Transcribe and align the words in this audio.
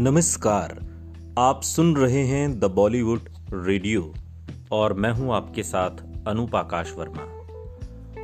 नमस्कार, 0.00 0.86
आप 1.38 1.62
सुन 1.62 1.96
रहे 1.96 2.22
हैं 2.22 2.60
द 2.60 2.64
बॉलीवुड 2.64 3.20
रेडियो 3.52 4.14
और 4.72 4.92
मैं 4.92 5.10
हूँ 5.10 5.34
आपके 5.34 5.62
साथ 5.62 5.90
अनूप 6.26 6.56
आकाश 6.56 6.92
वर्मा। 6.92 7.22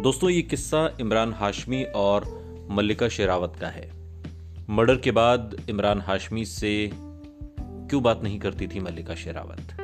दोस्तों, 0.00 0.30
ये 0.30 0.42
किस्सा 0.42 0.96
इमरान 1.00 1.32
हाशमी 1.32 1.84
और 1.84 2.24
मल्लिका 2.70 3.08
शेरावत 3.08 3.52
का 3.60 3.66
है। 3.66 3.90
मर्डर 4.70 4.96
के 4.96 5.10
बाद 5.10 5.56
इमरान 5.70 6.00
हाशमी 6.00 6.44
से 6.44 6.90
क्यों 7.60 8.02
बात 8.02 8.22
नहीं 8.22 8.38
करती 8.38 8.66
थी 8.66 8.80
मल्लिका 8.80 9.14
शेरावत? 9.14 9.76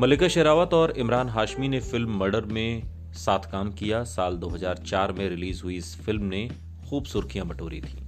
मल्लिका 0.00 0.28
शेरावत 0.28 0.74
और 0.74 0.90
इमरान 0.90 1.28
हाशमी 1.28 1.68
ने 1.68 1.80
फ़िल्म 1.80 2.18
मर्डर 2.18 2.44
में 2.44 2.82
साथ 3.12 3.52
काम 3.52 3.72
किया। 3.72 4.04
साल 4.04 4.36
2004 4.36 5.12
में 5.12 5.28
रिलीज़ 5.28 5.62
हुई 5.62 5.76
इस 5.76 6.00
फ़िल्म 6.00 6.24
ने 6.24 6.50
खूब 6.90 7.04
सुर्खियाँ 7.04 7.46
बटोरी 7.46 7.80
थी। 7.80 8.05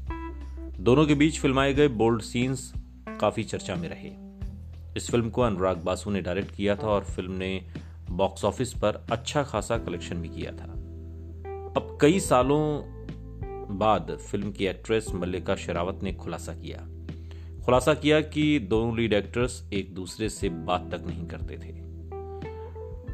दोनों 0.80 1.06
के 1.06 1.14
बीच 1.14 1.40
फिल्माए 1.40 1.74
गए 1.74 1.88
बोल्ड 1.88 2.22
सीन्स 2.22 2.72
काफ़ी 3.20 3.44
चर्चा 3.44 3.74
में 3.74 3.88
रहे। 3.88 4.10
इस 4.96 5.10
फ़िल्म 5.10 5.30
को 5.30 5.42
अनुराग 5.42 5.76
बासु 5.76 6.10
ने 6.10 6.20
डायरेक्ट 6.20 6.54
किया 6.54 6.76
था 6.76 6.86
और 6.86 7.04
फ़िल्म 7.04 7.32
ने 7.32 7.66
बॉक्स 8.10 8.44
ऑफ़िस 8.44 8.72
पर 8.72 9.06
अच्छा 9.12 9.42
खासा 9.42 9.78
कलेक्शन 9.78 10.16
भी 10.16 10.28
किया 10.28 10.52
था। 10.52 10.64
अब 11.76 11.98
कई 12.00 12.20
सालों 12.20 12.82
बाद 13.78 14.18
फ़िल्म 14.30 14.52
की 14.52 14.66
एक्ट्रेस 14.66 15.06
मल्लिका 15.14 15.56
शेरावत 15.56 16.02
ने 16.02 16.12
खुलासा 16.12 16.52
किया। 16.52 16.88
खुलासा 17.64 17.94
किया 17.94 18.20
कि 18.20 18.58
दोनों 18.58 18.96
लीड 18.96 19.12
एक्टर्स 19.12 19.70
एक 19.72 19.94
दूसरे 19.94 20.28
से 20.28 20.48
बात 20.48 20.94
तक 20.94 21.06
नहीं 21.06 21.26
करते 21.26 21.54
थे। 21.54 21.72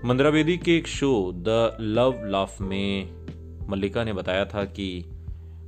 मंदिरा 0.08 0.30
बेदी 0.30 0.58
के 0.58 0.76
एक 0.76 0.86
शो, 0.86 1.32
द 1.32 1.76
लव 1.80 2.24
लाफ 2.24 2.60
में 2.60 3.10
मल्लिका 3.68 4.04
ने 4.04 4.12
बताया 4.12 4.44
था 4.44 4.64
कि 4.64 5.04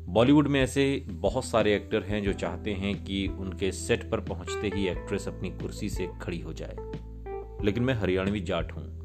बॉलीवुड 0.09 0.49
में 0.49 0.61
ऐसे 0.61 1.05
बहुत 1.09 1.45
सारे 1.45 1.75
एक्टर 1.75 2.03
हैं 2.03 2.23
जो 2.23 2.33
चाहते 2.33 2.73
हैं 2.73 3.05
कि 3.05 3.27
उनके 3.27 3.73
सेट 3.73 4.11
पर 4.11 4.21
पहुँचते 4.21 4.71
ही 4.75 4.89
एक्ट्रेस 4.89 5.29
अपनी 5.29 5.51
कुर्सी 5.51 5.89
से 5.89 6.09
खड़ी 6.23 6.41
हो 6.41 6.53
जाए। 6.53 6.77
लेकिन 7.65 7.83
मैं 7.83 7.95
हरियाणवी 7.95 8.41
जाट 8.41 8.73
हूँ। 8.73 8.97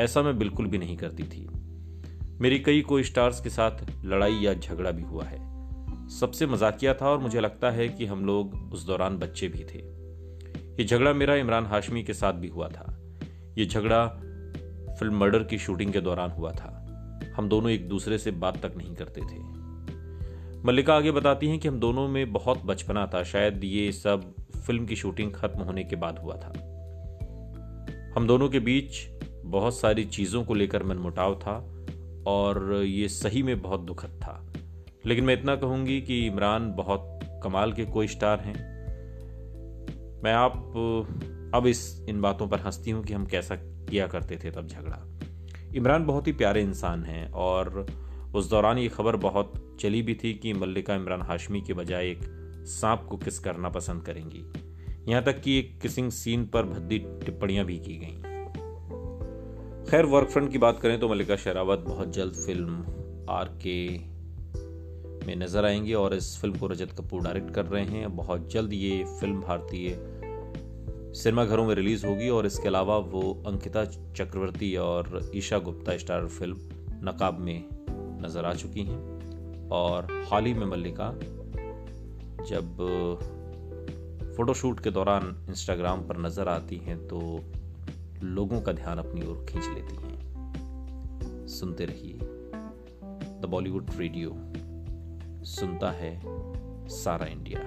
ऐसा 0.00 0.22
मैं 0.22 0.38
बिल्कुल 0.38 0.66
भी 0.66 0.78
नहीं 0.78 0.96
करती 0.96 1.22
थी। 1.22 1.48
मेरी 2.40 2.58
कई 2.58 2.80
को 2.80 3.02
स्टार्स 3.02 3.40
के 3.40 3.50
साथ 3.50 4.04
लड़ाई 4.04 4.34
या 4.34 4.54
झगड़ा 4.54 4.90
भी 4.90 5.02
हुआ 5.02 5.24
है। 5.24 5.38
सबसे 6.08 6.46
मजाकिया 6.46 6.94
था 6.94 7.10
और 7.10 7.18
मुझे 7.18 7.40
लगता 7.40 7.70
है 7.70 7.88
कि 7.88 8.06
हम 8.06 8.24
लोग 8.24 8.70
उस 8.72 8.86
दौरान 8.86 9.18
बच्चे 9.18 9.48
भी 9.48 9.64
थे। 9.64 9.78
ये 10.72 10.84
झगड़ा 10.84 11.12
मेरा 11.12 11.34
इमरान 11.34 11.66
हाशमी 11.66 12.02
के 12.02 12.14
साथ 12.14 12.32
भी 12.32 12.48
हुआ 12.48 12.68
था। 12.68 13.00
ये 13.58 13.66
झगड़ा 13.66 14.06
फ़िल्म 14.94 15.18
मर्डर 15.18 15.44
की 15.44 15.58
शूटिंग 15.58 15.92
के 15.92 16.00
दौरान 16.00 16.30
हुआ 16.30 16.52
था। 16.52 16.80
हम 17.36 17.48
दोनों 17.48 17.70
एक 17.70 17.88
दूसरे 17.88 18.18
से 18.18 18.30
बात 18.30 18.66
तक 18.66 18.74
नहीं 18.76 18.94
करते 18.94 19.20
थे। 19.20 19.63
मल्लिका 20.66 20.94
आगे 20.94 21.10
बताती 21.10 21.48
हैं 21.48 21.58
कि 21.58 21.68
हम 21.68 21.80
दोनों 21.80 22.08
में 22.08 22.32
बहुत 22.32 22.64
बचपना 22.64 23.06
था। 23.06 23.22
शायद 23.22 23.64
ये 23.64 23.92
सब 23.92 24.34
फ़िल्म 24.66 24.86
की 24.86 24.96
शूटिंग 24.96 25.32
खत्म 25.32 25.62
होने 25.62 25.84
के 25.84 25.96
बाद 25.96 26.18
हुआ 26.18 26.34
था। 26.34 26.52
हम 28.16 28.26
दोनों 28.26 28.48
के 28.48 28.58
बीच 28.58 29.08
बहुत 29.44 29.78
सारी 29.78 30.04
चीज़ों 30.04 30.44
को 30.44 30.54
लेकर 30.54 30.82
मनमुटाव 30.82 31.34
था 31.34 31.74
और 32.26 32.82
ये 32.86 33.08
सही 33.08 33.42
में 33.42 33.62
बहुत 33.62 33.80
दुखद 33.80 34.08
था। 34.08 34.52
लेकिन 35.06 35.24
मैं 35.24 35.34
इतना 35.34 35.56
कहूँगी 35.56 36.00
कि 36.00 36.26
इमरान 36.26 36.72
बहुत 36.72 37.20
कमाल 37.42 37.72
के 37.72 37.84
कोई 37.84 38.08
स्टार 38.08 38.40
हैं। 38.40 38.74
मैं 40.24 40.32
आप, 40.32 40.52
अब 41.54 41.66
इस, 41.66 42.06
इन 42.08 42.20
बातों 42.20 42.48
पर 42.48 42.60
हंसती 42.60 42.90
हूँ 42.90 43.04
कि 43.04 43.12
हम 43.12 43.26
कैसा 43.26 43.54
किया 43.56 44.06
करते 44.06 44.36
थे 44.44 44.50
तब 44.50 44.66
झगड़ा। 44.66 45.18
इमरान 45.74 46.06
बहुत 46.06 46.26
ही 46.26 46.32
प्यारे 46.32 46.62
इंसान 46.62 47.04
हैं 47.04 47.30
और 47.30 47.86
उस 48.34 48.50
दौरान 48.50 48.78
ये 48.78 48.88
खबर 48.88 49.16
बहुत 49.16 49.76
चली 49.80 50.02
भी 50.02 50.14
थी 50.14 50.34
कि 50.34 50.52
मल्लिका 50.52 50.94
इमरान 50.94 51.22
हाशमी 51.22 51.60
के 51.60 51.72
बजाय 51.72 52.08
एक 52.08 52.20
सांप 52.66 53.06
को 53.08 53.16
किस 53.16 53.38
करना 53.38 53.68
पसंद 53.68 54.02
करेंगी। 54.02 54.44
यहाँ 55.08 55.22
तक 55.22 55.40
कि 55.40 55.58
एक 55.58 55.78
किसिंग 55.80 56.10
सीन 56.10 56.46
पर 56.46 56.62
भद्दी 56.62 56.98
टिप्पणियाँ 56.98 57.64
भी 57.64 57.78
की 57.78 57.96
गईं। 57.96 58.22
खैर 59.84 60.04
वर्क 60.04 60.28
फ्रंट 60.28 60.52
की 60.52 60.58
बात 60.58 60.80
करें 60.80 61.00
तो 61.00 61.08
मल्लिका 61.08 61.36
शेरावत 61.36 61.78
बहुत 61.78 62.12
जल्द 62.12 62.34
फ़िल्म 62.34 62.84
आर 63.30 63.48
के 63.66 63.98
में 65.26 65.36
नज़र 65.36 65.64
आएँगे 65.64 65.94
और 65.94 66.14
इस 66.14 66.40
फ़िल्म 66.40 66.58
को 66.58 66.66
रजत 66.66 66.90
कपूर 66.90 67.22
डायरेक्ट 67.22 67.50
कर 67.50 67.64
रहे 67.64 67.84
हैं। 67.84 68.16
बहुत 68.16 68.52
जल्द 68.52 68.72
ये 68.72 69.04
फ़िल्म 69.20 69.40
भारतीय 69.40 69.96
सिनेमाघरों 71.14 71.66
में 71.66 71.74
रिलीज़ 71.74 72.06
होगी 72.06 72.28
और 72.28 72.46
इसके 72.46 72.68
अलावा 72.68 72.96
वो 72.96 73.42
अंकिता 73.46 73.84
चक्रवर्ती 73.84 74.76
और 74.76 75.30
ईशा 75.34 75.58
गुप्ता 75.58 75.96
स्टार 75.96 76.26
फ़िल्म 76.26 76.56
नकाब 77.08 77.38
में 77.38 77.73
नज़र 78.24 78.44
आ 78.44 78.52
चुकी 78.54 78.84
हैं। 78.84 79.68
और 79.70 80.12
हाल 80.30 80.44
ही 80.44 80.54
में 80.54 80.66
मल्लिका 80.66 81.10
जब 82.48 82.76
फोटोशूट 84.36 84.80
के 84.80 84.90
दौरान 84.90 85.46
इंस्टाग्राम 85.48 86.00
पर 86.00 86.18
नज़र 86.18 86.48
आती 86.48 86.76
हैं 86.76 86.98
तो 87.08 87.20
लोगों 88.22 88.60
का 88.60 88.72
ध्यान 88.72 88.98
अपनी 88.98 89.26
ओर 89.26 89.44
खींच 89.48 89.64
लेती 89.64 89.96
हैं। 89.96 91.46
सुनते 91.48 91.84
रहिए। 91.84 92.18
द 93.40 93.46
बॉलीवुड 93.50 93.90
रेडियो 93.96 94.30
सुनता 95.44 95.90
है 95.90 96.18
सारा 96.94 97.26
इंडिया। 97.26 97.60